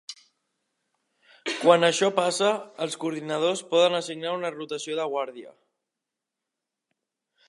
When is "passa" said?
2.19-2.49